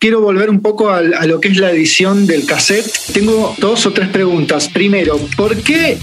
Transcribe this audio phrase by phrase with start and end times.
[0.00, 2.90] quiero volver un poco a, a, lo que es la edición del cassette.
[3.12, 4.68] Tengo dos o tres preguntas.
[4.68, 5.98] Primero, ¿por qué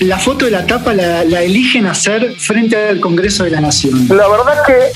[0.00, 4.08] la foto de la tapa la, eligen hacer frente al Congreso de la Nación?
[4.08, 4.90] La verdad que.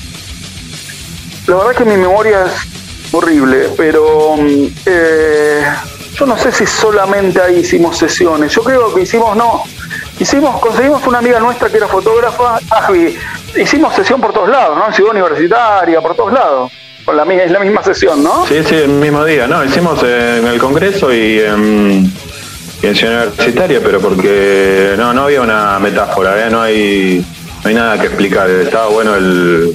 [1.49, 4.35] La verdad que mi memoria es horrible, pero.
[4.85, 5.63] Eh,
[6.15, 8.51] yo no sé si solamente ahí hicimos sesiones.
[8.51, 9.63] Yo creo que hicimos, no.
[10.19, 13.15] Hicimos, conseguimos una amiga nuestra que era fotógrafa, Ajvi.
[13.55, 14.87] Hicimos sesión por todos lados, ¿no?
[14.87, 16.71] En Ciudad Universitaria, por todos lados.
[17.07, 18.45] Con la, es la misma sesión, ¿no?
[18.45, 19.63] Sí, sí, el mismo día, ¿no?
[19.63, 22.11] Hicimos en el Congreso y en,
[22.83, 26.49] y en Ciudad Universitaria, pero porque no, no había una metáfora, ¿eh?
[26.51, 27.25] No hay,
[27.63, 28.49] no hay nada que explicar.
[28.49, 29.73] Estaba bueno el,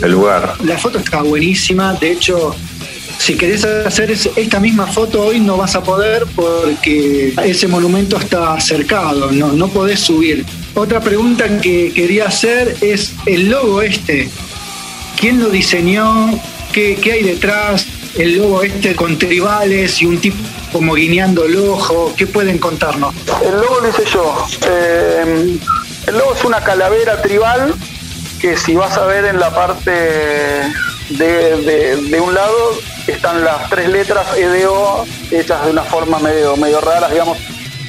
[0.00, 0.54] el lugar.
[0.64, 2.54] La foto está buenísima, de hecho
[3.18, 8.60] si querés hacer esta misma foto hoy no vas a poder porque ese monumento está
[8.60, 10.46] cercado, no, no podés subir.
[10.74, 14.30] Otra pregunta que quería hacer es el logo este.
[15.18, 16.30] ¿Quién lo diseñó?
[16.72, 17.86] ¿Qué, qué hay detrás?
[18.16, 20.36] El logo este con tribales y un tipo
[20.72, 22.12] como guiñando el ojo.
[22.16, 23.14] ¿Qué pueden contarnos?
[23.44, 24.46] El logo lo hice yo.
[24.66, 25.58] Eh,
[26.06, 27.74] el logo es una calavera tribal
[28.40, 33.68] que si vas a ver en la parte de, de, de un lado están las
[33.68, 37.38] tres letras EDO hechas de una forma medio, medio rara, digamos,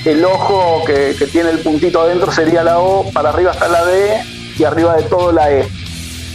[0.05, 3.85] el ojo que, que, tiene el puntito adentro sería la O, para arriba está la
[3.85, 4.23] D
[4.57, 5.67] y arriba de todo la E.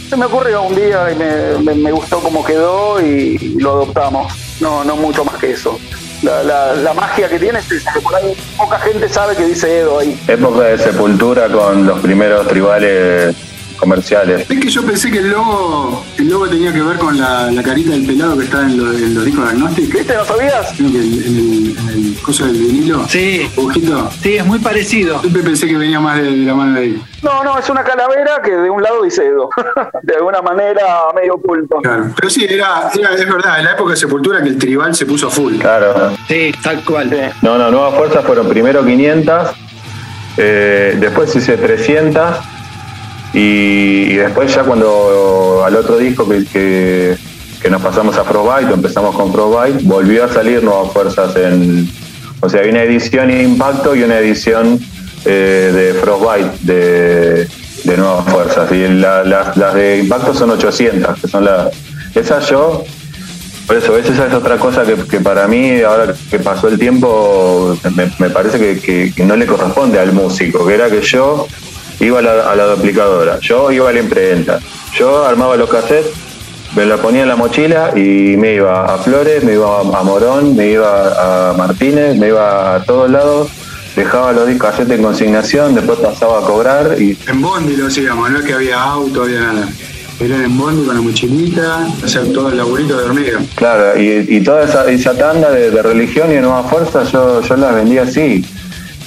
[0.09, 4.33] Se me ocurrió un día y me, me, gustó cómo quedó y, y, lo adoptamos.
[4.61, 5.79] No, no mucho más que eso.
[6.23, 9.79] La, la, la, magia que tiene es que por ahí poca gente sabe que dice
[9.79, 10.19] Edo ahí.
[10.27, 13.35] Época de sepultura con los primeros tribales
[13.77, 14.49] comerciales.
[14.49, 17.63] Es que yo pensé que el logo, el logo tenía que ver con la, la
[17.63, 19.93] carita del pelado que está en, lo, en los discos de Agnostic.
[19.93, 20.15] ¿Viste?
[20.15, 20.73] ¿No sabías?
[20.77, 23.07] Creo que en el, en el coso del vinilo.
[23.07, 23.49] Sí.
[23.55, 24.11] Dibujito.
[24.21, 25.19] Sí, es muy parecido.
[25.21, 27.03] Siempre pensé que venía más de, de, la mano de ahí.
[27.21, 29.49] No, no, es una calavera que de un lado dice Edo.
[30.03, 30.83] de alguna manera
[31.15, 31.77] medio oculto.
[31.77, 32.11] Claro.
[32.15, 35.05] Pero sí, era, era, es verdad, en la época de Sepultura que el tribal se
[35.05, 35.57] puso a full.
[35.57, 36.11] Claro.
[36.27, 37.09] Sí, tal cual.
[37.09, 37.37] Sí.
[37.41, 39.49] No, no, Nuevas Fuerzas fueron primero 500,
[40.37, 42.56] eh, después hice 300
[43.33, 47.17] y, después ya cuando al otro disco que,
[47.61, 51.89] que, nos pasamos a Frostbite, empezamos con Frostbite, volvió a salir Nuevas Fuerzas en...
[52.39, 54.79] O sea, hay una edición Impacto y una edición
[55.25, 57.47] eh, de Frostbite de,
[57.83, 58.71] de, Nuevas Fuerzas.
[58.71, 61.73] Y la, la, las de Impacto son 800, que son las...
[62.15, 62.83] Esas yo...
[63.65, 67.77] Por eso, esa es otra cosa que, para mí, ahora que pasó el tiempo,
[68.17, 71.47] me, parece que no le corresponde al músico, que era que yo
[71.99, 74.59] iba a la, a la, duplicadora, yo iba a la imprenta,
[74.93, 76.11] yo armaba los cassettes,
[76.75, 80.55] me la ponía en la mochila y me iba a Flores, me iba a Morón,
[80.55, 83.49] me iba a Martínez, me iba a todos lados,
[83.95, 87.17] dejaba los cassettes en consignación, después pasaba a cobrar y...
[87.27, 89.69] En Bondi lo hacíamos, no es que había auto, había nada.
[90.19, 93.39] Eran en Bondi con la mochilita, hacer todo el laburito de hormiga.
[93.55, 97.41] Claro, y, y toda esa, esa tanda de, de, religión y de nueva fuerza yo,
[97.41, 98.43] yo las vendía así.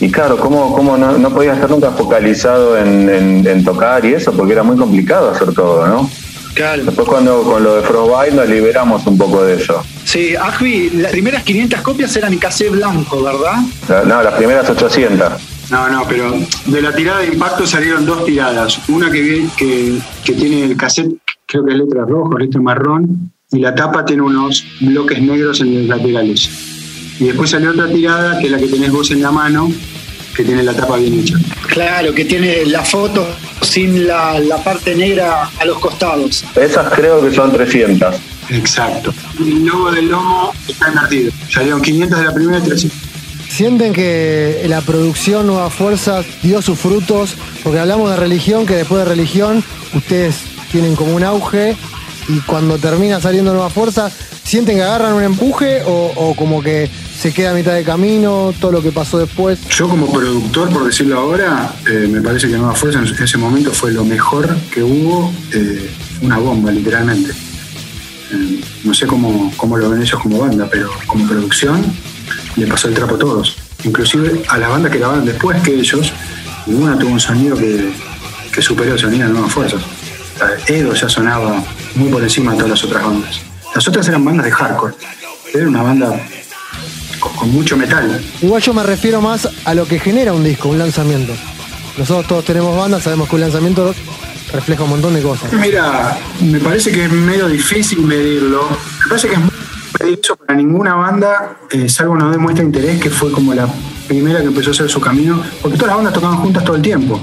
[0.01, 4.15] Y claro, ¿cómo, cómo no, no podía estar nunca focalizado en, en, en, tocar y
[4.15, 4.33] eso?
[4.33, 6.11] Porque era muy complicado hacer todo, ¿no?
[6.55, 6.85] Claro.
[6.85, 9.85] Después cuando con lo de Frostbite nos liberamos un poco de eso.
[10.05, 14.07] Sí, Ajvi, las primeras 500 copias eran en cassette blanco, ¿verdad?
[14.07, 15.33] No, las primeras 800.
[15.71, 16.35] No, no, pero
[16.67, 18.81] de la tirada de impacto salieron dos tiradas.
[18.89, 21.13] Una que, que, que tiene el cassette,
[21.47, 25.75] creo que es letra roja, letra marrón, y la tapa tiene unos bloques negros en
[25.75, 26.70] los laterales.
[27.21, 29.71] Y después salió otra tirada, que es la que tenés vos en la mano,
[30.35, 31.37] que tiene la tapa bien hecha.
[31.69, 33.29] Claro, que tiene la foto
[33.63, 36.45] sin la, la parte negra a los costados.
[36.57, 38.17] Esas creo que son 300.
[38.49, 39.13] Exacto.
[39.39, 41.31] El logo del lomo está invertido.
[41.49, 42.99] Salieron 500 de la primera y 300.
[43.51, 47.35] ¿Sienten que la producción Nuevas Fuerzas dio sus frutos?
[47.63, 50.37] Porque hablamos de religión, que después de religión ustedes
[50.71, 51.77] tienen como un auge
[52.29, 54.13] y cuando termina saliendo Nuevas Fuerzas,
[54.45, 56.89] ¿sienten que agarran un empuje o, o, como que
[57.21, 59.61] se queda a mitad de camino, todo lo que pasó después?
[59.69, 63.73] Yo como productor, por decirlo ahora, eh, me parece que Nuevas Fuerzas en ese momento
[63.73, 65.91] fue lo mejor que hubo, eh,
[66.23, 67.33] una bomba literalmente.
[68.33, 71.85] Eh, no sé cómo, cómo lo ven ellos como banda, pero como producción
[72.57, 73.59] le pasó el trapo a todos.
[73.85, 76.15] Inclusive a la banda que grabaron después que ellos,
[76.65, 77.93] ninguna tuvo un sonido que,
[78.51, 79.83] que superó el sonido de Nuevas Fuerzas.
[80.67, 81.63] Edo ya sonaba
[81.97, 83.41] muy por encima de todas las otras bandas.
[83.75, 84.95] Las otras eran bandas de hardcore.
[85.53, 86.19] Era una banda
[87.21, 88.21] con, con, mucho metal.
[88.43, 91.33] Igual yo me refiero más a lo que genera un disco, un lanzamiento.
[91.97, 93.95] Nosotros todos tenemos bandas, sabemos que un lanzamiento
[94.53, 95.53] refleja un montón de cosas.
[95.53, 98.69] Mira, me parece que es medio difícil medirlo.
[99.05, 99.51] Me parece que es muy
[100.09, 103.69] eso para ninguna banda, eh, salvo no demuestra interés, que fue como la
[104.09, 106.83] primera que empezó a hacer su camino, porque todas las bandas tocaban juntas todo el
[106.83, 107.21] tiempo.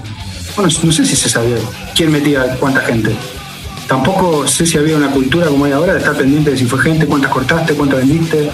[0.56, 1.58] Bueno, no sé si se sabía
[1.96, 3.16] quién metía cuánta gente.
[3.88, 6.80] tampoco sé si había una cultura como hay ahora de estar pendiente de si fue
[6.80, 8.50] gente, cuántas cortaste, cuántas vendiste.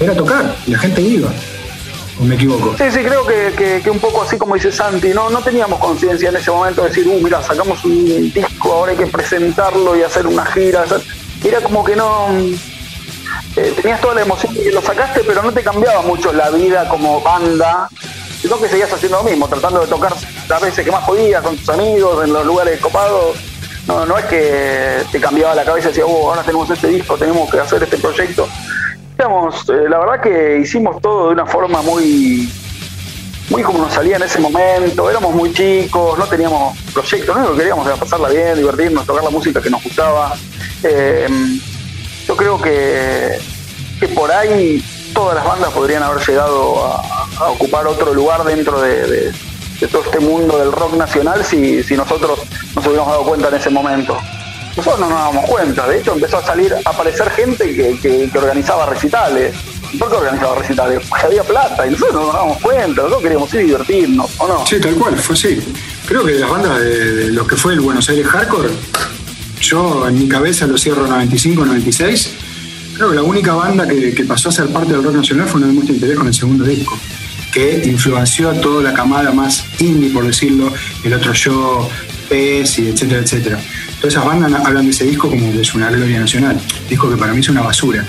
[0.00, 1.30] Era tocar la gente iba.
[2.20, 2.74] ¿O me equivoco?
[2.76, 6.30] Sí, sí, creo que, que, un poco así como dice Santi, no, no teníamos conciencia
[6.30, 10.02] en ese momento de decir, uh, mira, sacamos un disco, ahora hay que presentarlo y
[10.02, 10.84] hacer una gira.
[11.44, 12.28] Era como que no.
[13.56, 16.50] Eh, tenías toda la emoción de que lo sacaste, pero no te cambiaba mucho la
[16.50, 17.88] vida como banda,
[18.40, 20.14] sino que seguías haciendo lo mismo, tratando de tocar
[20.48, 23.36] las veces que más podías con tus amigos, en los lugares copados.
[23.86, 27.16] No, no es que te cambiaba la cabeza y decías, oh, ahora tenemos este disco,
[27.16, 28.48] tenemos que hacer este proyecto
[29.18, 32.48] eh, la verdad que hicimos todo de una forma muy,
[33.50, 37.52] muy como nos salía en ese momento, éramos muy chicos, no teníamos proyectos, lo único
[37.52, 40.36] que queríamos era pasarla bien, divertirnos, tocar la música que nos gustaba.
[40.84, 41.26] Eh,
[42.28, 43.38] yo creo que,
[43.98, 49.32] que por ahí todas las bandas podrían haber llegado a, ocupar otro lugar dentro de,
[49.90, 52.38] todo este mundo del rock nacional si, si nosotros
[52.74, 54.16] nos hubiéramos dado cuenta en ese momento.
[54.78, 58.86] Nosotros no nos dábamos cuenta, de hecho empezó a salir, a aparecer gente que, organizaba
[58.86, 59.52] recitales.
[59.98, 61.00] ¿Por qué organizaba recitales?
[61.08, 64.46] Porque había plata y nosotros no nos dábamos cuenta, nosotros queríamos ir a divertirnos, ¿o
[64.46, 64.64] no?
[64.64, 65.58] Sí, tal cual, fue así.
[66.06, 68.68] Creo que de las bandas de, lo que fue el Buenos Aires Hardcore,
[69.60, 72.34] yo en mi cabeza lo cierro 95, 96.
[72.94, 75.66] Creo que la única banda que, pasó a ser parte del rock nacional fue No
[75.68, 76.96] mucho interés con el segundo disco,
[77.52, 80.72] que influenció a toda la camada más indie, por decirlo,
[81.02, 81.90] el otro yo,
[82.28, 83.60] PES y etcétera, etcétera.
[84.00, 87.32] Todas esas bandas hablan de ese disco como de una gloria nacional, disco que para
[87.32, 88.06] mí es una basura.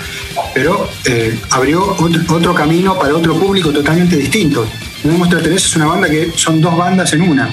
[0.54, 4.66] Pero eh, abrió otro, camino para otro público totalmente distinto.
[5.02, 7.50] No Tenés es una banda que son dos bandas en una.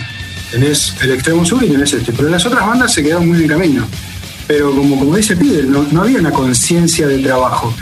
[0.51, 2.11] Tenés el extremo sur y tenés este.
[2.11, 3.87] Pero las otras bandas se quedaron muy en camino.
[4.45, 7.73] Pero como, como dice Pide, no había una conciencia de trabajo.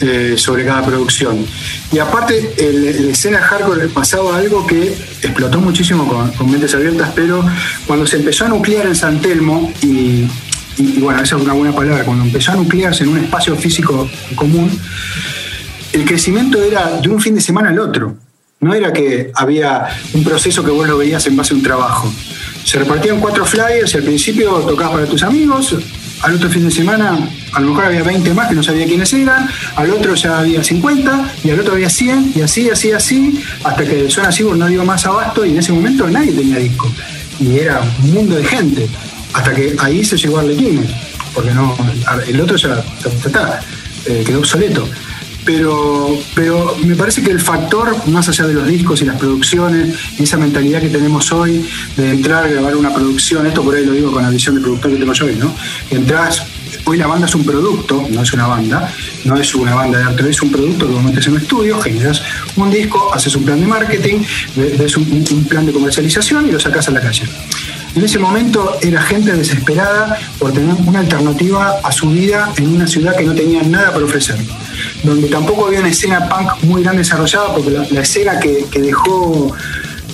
[0.00, 1.46] Eh, sobre cada producción.
[1.92, 4.88] Y aparte, la escena hardcore pasaba algo que
[5.22, 7.44] explotó muchísimo con, Mentes Abiertas, pero
[7.86, 10.26] cuando se empezó a nuclear en San Telmo, y,
[10.98, 14.68] bueno, esa es una buena palabra, cuando empezó a nuclearse en un espacio físico común,
[15.92, 18.16] el crecimiento era de un fin de semana al otro.
[18.60, 22.12] No era que había un proceso que vos lo veías en base a un trabajo.
[22.64, 25.76] Se repartían cuatro flyers y al principio tocabas para tus amigos,
[26.24, 27.18] al otro fin de semana
[27.52, 30.64] a lo mejor había 20 más que no sabía quiénes eran, al otro ya había
[30.64, 34.66] 50 y al otro había 100 y así, así, así, hasta que Zona Cyborg no
[34.66, 36.90] dio más abasto y en ese momento nadie tenía disco.
[37.38, 38.88] Y era un mundo de gente,
[39.34, 40.90] hasta que ahí se llegó a Arlequines,
[41.34, 41.76] porque no,
[42.26, 43.60] el otro ya, está,
[44.06, 44.88] eh, quedó obsoleto.
[45.44, 49.94] Pero, pero me parece que el factor, más allá de los discos y las producciones,
[50.18, 53.92] esa mentalidad que tenemos hoy de entrar, a grabar una producción, esto por ahí lo
[53.92, 55.54] digo con la visión de productor que tengo yo hoy, ¿no?
[55.90, 56.46] Entras,
[56.84, 58.92] hoy la banda es un producto, no es una banda,
[59.24, 61.80] no es una banda de arte, es un producto que vos metes en un estudio,
[61.80, 62.22] generas
[62.56, 64.22] un disco, haces un plan de marketing,
[64.56, 67.24] ves un, plan de comercialización y lo sacas a la calle.
[67.94, 72.86] En ese momento era gente desesperada por tener una alternativa a su vida en una
[72.86, 74.36] ciudad que no tenía nada para ofrecer,
[75.02, 79.54] donde tampoco había una escena punk muy grande desarrollada, porque la, escena que, dejó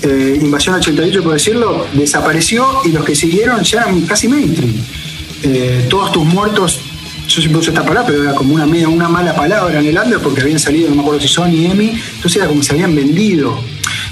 [0.02, 4.74] eh, Invasión 88, por decirlo, desapareció y los que siguieron ya eran casi mainstream.
[5.42, 6.80] Eh, todos tus muertos,
[7.26, 9.98] yo siempre uso esta palabra, pero era como una, media, una mala palabra en el
[9.98, 12.72] under porque habían salido, no me acuerdo si Sony y Emi, entonces era como si
[12.72, 13.60] habían vendido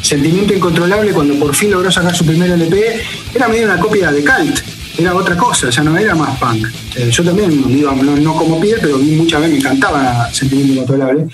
[0.01, 3.03] Sentimiento Incontrolable, cuando por fin logró sacar su primer LP,
[3.35, 4.61] era medio una copia de Cult,
[4.99, 6.67] era otra cosa, ya no era más punk.
[6.97, 11.27] Eh, yo también, digo, no, como pie, pero muchas veces me encantaba Sentimiento Incontrolable.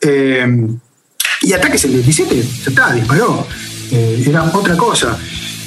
[0.00, 0.46] Eh,
[1.42, 3.46] y Ataque 77, ya está, disparó.
[3.90, 5.18] Eh, era otra cosa.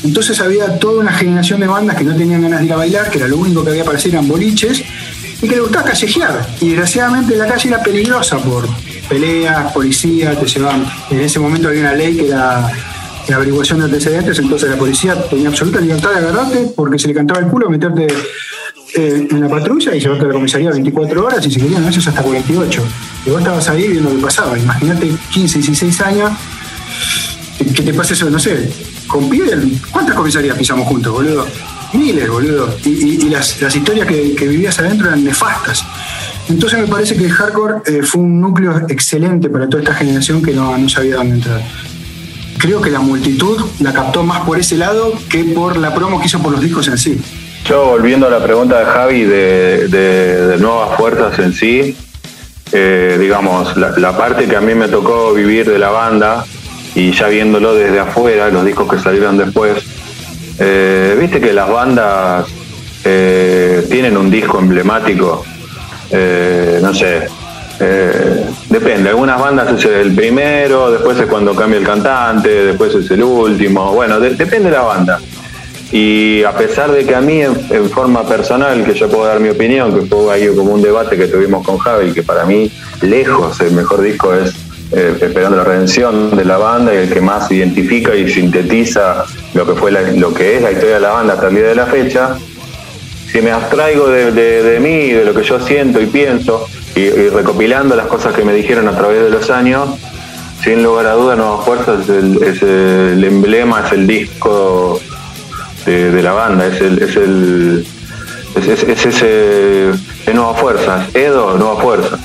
[0.03, 3.10] Entonces había toda una generación de bandas que no tenían ganas de ir a bailar,
[3.10, 4.84] que era lo único que había para hacer eran boliches,
[5.41, 6.48] y que le gustaba callejear.
[6.62, 8.67] Y desgraciadamente la calle era peligrosa por
[9.10, 10.86] peleas, policía, te llevaban.
[11.10, 12.70] En ese momento había una ley que era
[13.27, 17.13] la averiguación de antecedentes, entonces la policía tenía absoluta libertad de agarrarte porque se le
[17.13, 18.08] cantaba el culo, meterte
[18.96, 21.88] eh, en la patrulla y llevarte a la comisaría 24 horas y si querían a
[21.88, 22.84] veces hasta 48.
[23.25, 24.58] Y vos estabas ahí viendo lo que pasaba.
[24.58, 26.32] Imagínate 15, 16 años,
[27.75, 28.70] que te pase eso, no sé,
[29.08, 31.48] con Piedel, ¿cuántas comisarías pisamos juntos, boludo?
[31.94, 32.75] Miles, boludo.
[32.86, 35.86] Y, las, historias que, vivías adentro eran nefastas.
[36.50, 40.42] Entonces me parece que el hardcore eh, fue un núcleo excelente para toda esta generación
[40.42, 41.62] que no, no sabía dónde entrar.
[42.63, 46.27] Creo que la multitud la captó más por ese lado que por la promo que
[46.27, 47.20] hizo por los discos en sí.
[47.65, 51.93] Yo volviendo a la pregunta de Javi de, Nuevas Fuerzas en sí,
[52.72, 56.46] eh, digamos, la, parte que a mí me tocó vivir de la banda
[56.96, 59.84] y ya viéndolo desde afuera, los discos que salieron después,
[60.58, 62.48] eh, viste que las bandas
[63.03, 65.43] tienen un disco emblemático
[66.15, 67.27] eh, no sé,
[67.86, 73.12] eh, depende, algunas bandas es el primero, después es cuando cambia el cantante, después es
[73.12, 75.20] el último, bueno, depende de la banda.
[75.92, 79.50] Y a pesar de que a mí, en, forma personal, que yo puedo dar mi
[79.50, 82.72] opinión, que fue ahí como un debate que tuvimos con Javi, que para mí,
[83.02, 84.54] lejos, el mejor disco es
[84.92, 89.66] eh, Esperando la Redención de la banda y el que más identifica y sintetiza lo
[89.66, 91.86] que, fue lo que es la historia de la banda hasta el día de la
[91.86, 92.38] fecha,
[93.32, 97.95] si me abstraigo de, de, mí, de lo que yo siento y pienso, y, recopilando
[97.95, 99.89] las cosas que me dijeron a través de los años,
[100.63, 105.00] sin lugar a dudas, Nuevas Fuerzas es el, emblema, es el disco
[105.85, 107.85] de, la banda, es el, es el
[108.55, 112.19] es, ese de Nuevas Fuerzas, Edo, Nuevas Fuerzas,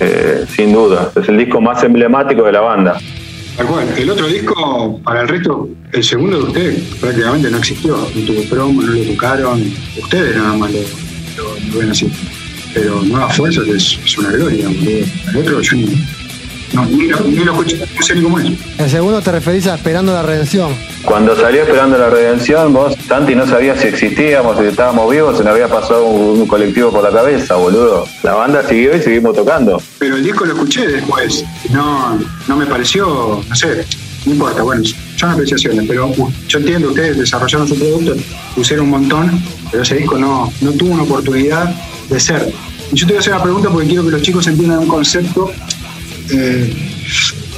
[0.00, 2.98] eh, sin duda, es el disco más emblemático de la banda.
[3.96, 7.96] El otro disco, para el resto, el segundo de ustedes prácticamente no existió.
[7.96, 9.62] No tuvo promo, no lo tocaron.
[10.00, 12.10] Ustedes nada más lo, ven así.
[12.74, 14.68] Pero Nueva Fuerzas es, es una gloria.
[14.68, 15.86] El otro yo ni,
[16.72, 18.50] no, ni, lo, escuché, no sé ni cómo es.
[18.78, 20.74] El segundo te referís a Esperando la Redención.
[21.04, 25.44] Cuando salió Esperando la Redención, vos, Santi, no sabías si existíamos, si estábamos vivos, se
[25.44, 28.06] nos había pasado un, colectivo por la cabeza, boludo.
[28.22, 29.82] La banda siguió y seguimos tocando.
[29.98, 31.44] Pero el disco lo escuché después.
[31.70, 33.84] No, no me pareció, no sé,
[34.24, 34.82] no importa, bueno,
[35.16, 38.14] son apreciaciones, pero uh, yo entiendo, ustedes desarrollaron su producto,
[38.54, 41.74] pusieron un montón, pero ese disco no, no tuvo una oportunidad
[42.12, 42.52] de ser.
[42.92, 44.88] Y yo te voy a hacer una pregunta porque quiero que los chicos entiendan un
[44.88, 45.50] concepto
[46.30, 46.72] eh,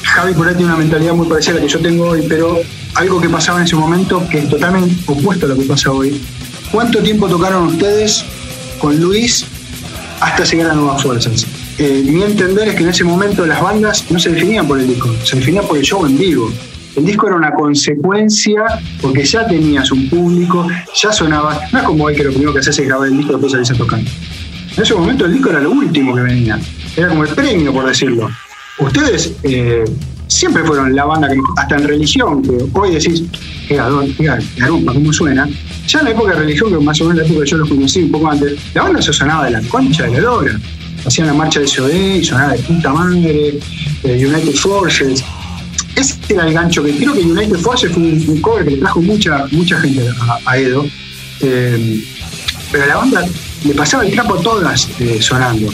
[0.02, 2.60] Javi por ahí tiene una mentalidad muy parecida a la que yo tengo hoy, pero
[2.94, 6.20] algo que pasaba en ese momento que es totalmente opuesto a lo que pasa hoy.
[6.70, 8.24] ¿Cuánto tiempo tocaron ustedes
[8.78, 9.44] con Luis
[10.20, 11.46] hasta llegar a Nuevas Fuerzas?
[11.78, 14.86] Eh, mi entender es que en ese momento las bandas no se definían por el
[14.86, 16.52] disco, se definían por el show en vivo.
[16.94, 18.62] El disco era una consecuencia
[19.00, 21.60] porque ya tenías un público, ya sonaba.
[21.72, 23.52] No es como hoy que lo primero que haces es grabar el disco y después
[23.52, 24.00] salís a tocar.
[24.76, 26.58] En ese momento el disco era lo último que venía.
[26.96, 28.28] Era como el premio, por decirlo
[28.78, 29.84] ustedes eh,
[30.26, 33.22] siempre fueron la banda que, hasta en religión, que hoy decís,
[33.68, 35.48] qué garompa, cómo suena.
[35.86, 37.68] Ya en la época de religión, que más o menos la época que yo los
[37.68, 40.58] conocí un poco antes, la banda se sonaba de la concha de la lora.
[41.06, 43.58] Hacían la marcha de SOD y sonaba de puta madre,
[44.04, 45.22] United Forces.
[45.94, 49.00] Ese era el gancho que creo que United Forces fue un, cover que le trajo
[49.02, 50.08] mucha, mucha gente
[50.46, 50.86] a, Edo.
[51.40, 52.02] Eh,
[52.72, 53.24] pero la banda
[53.64, 55.72] le pasaba el trapo todas eh, sonando.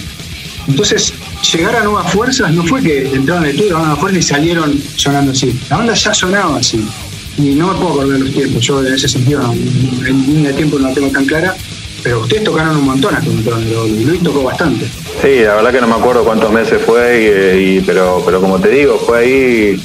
[0.68, 1.12] Entonces,
[1.52, 4.82] llegar a nuevas fuerzas no fue que entraron al estudio, a nuevas fuerzas y salieron
[4.96, 5.58] sonando así.
[5.68, 6.84] La banda ya sonaba así.
[7.38, 8.64] Y no me puedo acordar los tiempos.
[8.64, 11.56] Yo en ese sentido, en línea de tiempo no la tengo tan clara.
[12.02, 14.86] Pero ustedes tocaron un montón hasta y Luis tocó bastante.
[15.20, 18.98] Sí, la verdad que no me acuerdo cuántos meses fue, pero, pero como te digo,
[18.98, 19.82] fue ahí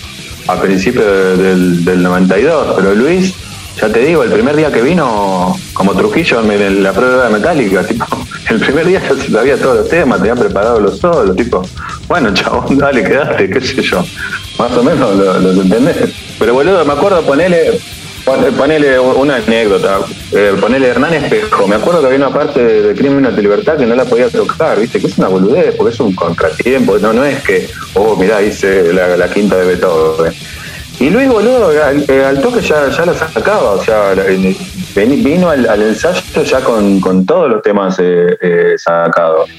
[0.48, 2.74] a principios del, del 92.
[2.78, 3.34] Pero Luis
[3.80, 7.84] ya te digo, el primer día que vino, como Trujillo en la prueba de metálica,
[7.88, 8.06] tipo,
[8.50, 11.62] el primer día ya sabía todos los temas, tenía preparado los solos, tipo,
[12.08, 14.04] bueno, chabón, dale, quedaste, qué sé yo.
[14.58, 16.14] Más o menos lo, entendés.
[16.40, 17.80] Pero boludo, me acuerdo ponerle
[18.26, 20.00] Ponele una anécdota,
[20.32, 21.68] eh, ponele Hernán Espejo.
[21.68, 24.80] Me acuerdo que había una parte de, Crimen de Libertad que no la podía tocar,
[24.80, 25.00] ¿viste?
[25.00, 26.98] Que es una boludez, porque es un contratiempo.
[26.98, 30.34] No, no es que, oh, mirá, hice la quinta de Beethoven.
[31.00, 34.14] Y Luis, boludo, al, toque ya, ya sacaba, o sea,
[34.96, 39.50] vino al, ensayo ya con, todos los temas eh, eh, sacados.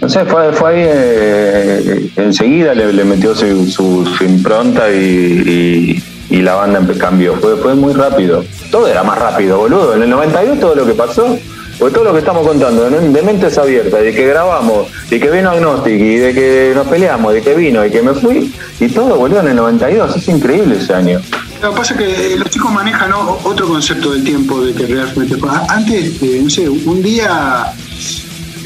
[0.00, 7.36] No sé, fue, fue ahí, eh, enseguida le, metió su, impronta y, la banda cambió.
[7.36, 8.44] Fue, fue muy rápido.
[8.70, 9.94] Todo era más rápido, boludo.
[9.94, 11.38] En el 92 todo lo que pasó
[11.78, 15.50] porque todo lo que estamos contando de mentes abiertas, de que grabamos, y que vino
[15.50, 19.16] Agnostic, y de que nos peleamos, de que vino, y que me fui, y todo
[19.16, 20.16] volvió en el 92.
[20.16, 21.20] Es increíble ese año.
[21.62, 25.36] Lo que pasa es que los chicos manejan otro concepto del tiempo de que realmente.
[25.68, 27.72] Antes, eh, no sé, un día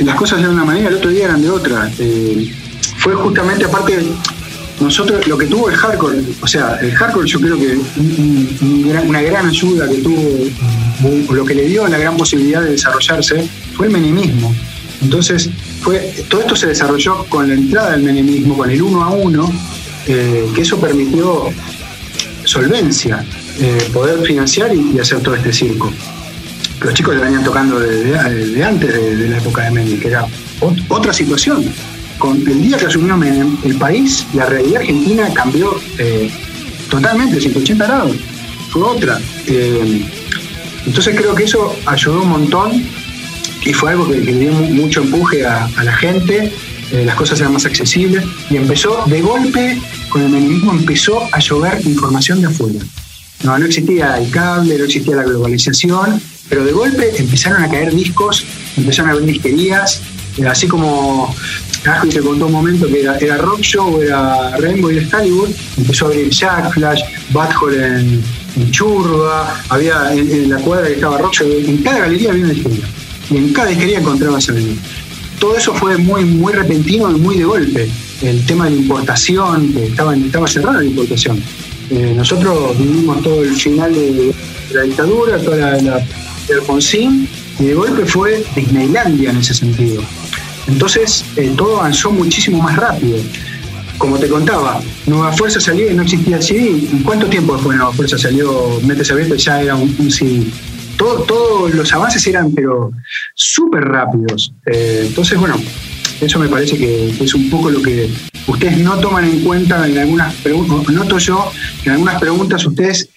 [0.05, 1.91] las cosas eran de una manera, el otro día eran de otra.
[1.99, 2.53] Eh,
[2.99, 3.99] fue justamente, aparte,
[4.81, 7.79] nosotros, lo que tuvo el hardcore, o sea, el hardcore yo creo que
[9.07, 13.87] una gran ayuda que tuvo, lo que le dio la gran posibilidad de desarrollarse, fue
[13.87, 14.55] el menemismo.
[15.03, 19.11] Entonces, fue, todo esto se desarrolló con la entrada del menemismo, con el uno a
[19.11, 19.53] uno,
[20.07, 21.51] eh, que eso permitió
[22.45, 23.25] solvencia,
[23.61, 25.93] eh, poder financiar y, hacer todo este circo.
[26.81, 30.25] Los chicos le venían tocando desde antes de, la época de Menem, que era
[30.89, 31.65] otra situación
[32.19, 33.19] con el día que asumió
[33.65, 36.31] el país, la realidad argentina cambió eh,
[36.91, 38.17] totalmente, 180 grados.
[38.71, 39.19] Fue otra.
[39.47, 40.05] Eh,
[40.87, 42.85] entonces creo que eso ayudó un montón
[43.65, 46.53] y fue algo que, le dio mucho empuje a, la gente,
[46.93, 51.39] eh, las cosas eran más accesibles y empezó de golpe, con el menemismo empezó a
[51.39, 52.81] llover información de afuera.
[53.45, 57.95] No, no existía el cable, no existía la globalización, pero de golpe empezaron a caer
[57.95, 58.45] discos,
[58.77, 60.01] empezaron a haber disquerías,
[60.47, 61.35] así como
[62.05, 66.09] y te contó un momento que era, Rock Show, era Rainbow y Excalibur, empezó a
[66.09, 68.23] abrir Jack Flash, Butthole en,
[68.57, 72.85] en Churba, había en, la cuadra que estaba Rocho, en cada galería había una disquería.
[73.31, 74.77] Y en cada disquería encontrabas a venir.
[75.39, 77.89] Todo eso fue muy, muy repentino y muy de golpe.
[78.23, 81.41] El tema de la importación, que estaba, estaba cerrada la importación.
[81.91, 84.35] Eh, nosotros vivimos todo el final de,
[84.73, 86.07] la dictadura, toda la, la
[86.55, 87.29] Alfonsín,
[87.59, 90.03] y de golpe fue Disneylandia en ese sentido.
[90.69, 91.25] Entonces
[91.57, 93.19] todo avanzó muchísimo más rápido.
[93.99, 96.71] Como te contaba, Nueva Fuerza salió y no existía el CD.
[96.71, 100.47] ¿Y cuánto tiempo después de Nueva Fuerza salió Metes Abierto y ya era un, CD?
[100.97, 102.93] todos los avances eran, pero
[103.35, 104.53] súper rápidos.
[104.67, 105.57] Eh, entonces, bueno,
[106.21, 108.11] eso me parece que es un poco lo que
[108.47, 111.51] ustedes no toman en cuenta en algunas preguntas, noto yo
[111.83, 113.09] que en algunas preguntas ustedes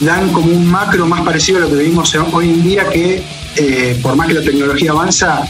[0.00, 3.22] dan como un macro más parecido a lo que vivimos hoy en día, que
[3.56, 5.42] eh, por más que la tecnología avanza,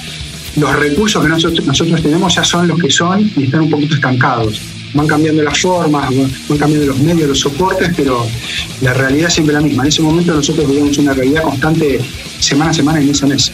[0.59, 4.61] los recursos que nosotros, tenemos ya son los que son y están un poquito estancados.
[4.95, 6.11] Van cambiando las formas,
[6.49, 8.27] van cambiando los medios, los soportes, pero
[8.81, 9.83] la realidad es siempre la misma.
[9.83, 12.01] En ese momento nosotros vivimos una realidad constante
[12.39, 13.53] semana a semana y mes a mes.